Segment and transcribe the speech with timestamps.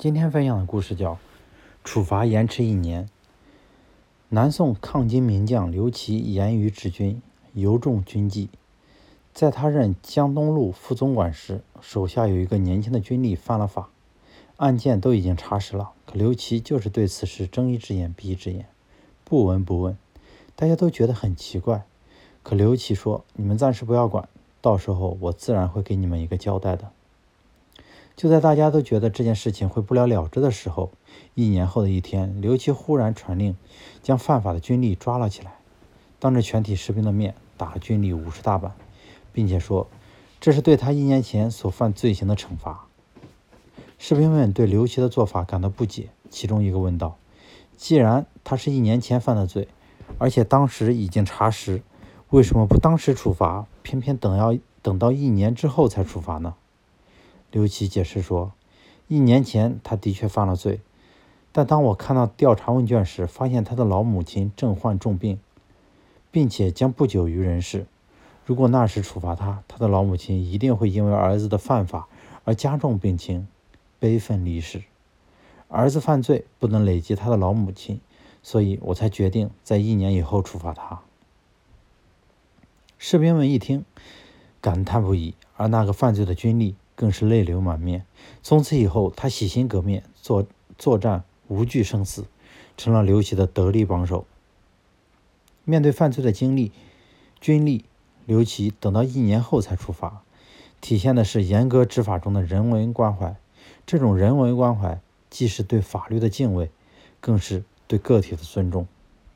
[0.00, 1.12] 今天分享的故事叫
[1.84, 3.04] 《处罚延迟一年》。
[4.30, 7.20] 南宋抗金名将刘琦严于治军，
[7.52, 8.48] 尤重军纪。
[9.34, 13.90] 在他任江东路副总管时，手下有一个年轻的军吏犯了法，
[14.56, 18.64] 案件都已经查实了，可刘琦就是对此事睁一只眼闭一只眼，
[19.26, 19.98] 不闻不问。
[20.56, 21.84] 大家都觉得很奇怪，
[22.42, 24.26] 可刘琦说：“你们暂时不要管，
[24.62, 26.90] 到时候我自然会给你们一个交代的。”
[28.20, 30.92] 就在大家都觉得这件事情会不了了之的时候，
[31.34, 33.56] 一年后的一天，刘琦忽然传令，
[34.02, 35.54] 将犯法的军吏抓了起来，
[36.18, 38.72] 当着全体士兵的面打军吏五十大板，
[39.32, 39.86] 并且说
[40.38, 42.84] 这是对他一年前所犯罪行的惩罚。
[43.96, 47.16] 士兵们对刘琦的做法感到不解，其中一个问道
[47.78, 49.66] ：“既然他是一年前犯的罪，
[50.18, 51.80] 而且当时已经查实，
[52.28, 56.56] 为什么不当时处罚，偏偏等要等到一年之后才处罚呢？”
[57.52, 58.52] 刘琦解释说
[59.08, 60.80] ：“一年前他的确犯了罪，
[61.50, 65.40] 但当我看到调查问卷时，发现他的老母亲正患重病，
[66.30, 67.86] 并且将不久于人世。
[68.46, 72.08] 如果那时处罚他，他的老母亲一定会因为儿子的犯法
[72.44, 73.48] 而加重病情，
[73.98, 74.84] 悲愤离世。
[75.68, 78.00] 儿子犯罪不能累及他的老母亲，
[78.42, 81.00] 所以我才决定在一年以后处罚他。”
[82.96, 83.84] 士兵们一听，
[84.60, 86.74] 感叹不已，而那个犯罪的军吏。
[87.00, 88.04] 更是泪流满面。
[88.42, 92.26] 从此以后，他洗心革面，作作战无惧生死，
[92.76, 94.26] 成了刘琦的得力帮手。
[95.64, 96.72] 面对犯罪的经历，
[97.40, 97.86] 军力
[98.26, 100.20] 刘琦等到一年后才处罚，
[100.82, 103.34] 体现的是严格执法中的人文关怀。
[103.86, 106.70] 这种人文关怀，既是对法律的敬畏，
[107.18, 108.86] 更是对个体的尊重。